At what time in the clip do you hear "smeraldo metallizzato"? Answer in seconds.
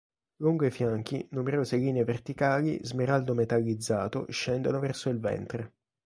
2.83-4.25